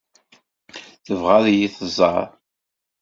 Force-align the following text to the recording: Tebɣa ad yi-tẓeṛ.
Tebɣa 1.05 1.35
ad 1.39 1.47
yi-tẓeṛ. 1.57 2.21